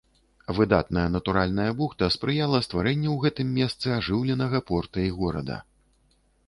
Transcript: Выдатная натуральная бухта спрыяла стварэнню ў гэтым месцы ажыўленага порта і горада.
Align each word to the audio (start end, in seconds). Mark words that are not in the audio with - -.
Выдатная 0.59 1.03
натуральная 1.15 1.69
бухта 1.81 2.09
спрыяла 2.15 2.63
стварэнню 2.69 3.09
ў 3.15 3.27
гэтым 3.27 3.47
месцы 3.59 3.87
ажыўленага 4.01 4.67
порта 4.73 4.99
і 5.11 5.15
горада. 5.21 5.63